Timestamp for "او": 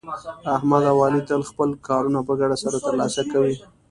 0.91-0.97